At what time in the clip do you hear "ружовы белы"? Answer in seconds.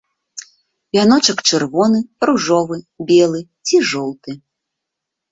2.29-3.41